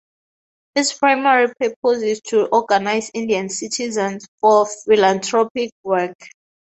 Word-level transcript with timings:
Its 0.73 0.97
primary 0.97 1.49
purpose 1.59 2.01
is 2.01 2.21
to 2.21 2.47
organize 2.47 3.11
Indian 3.13 3.49
citizens 3.49 4.27
for 4.41 4.65
philanthropic 4.65 5.69
work. 5.83 6.17